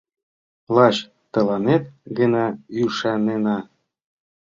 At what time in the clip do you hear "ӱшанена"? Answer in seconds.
2.81-3.57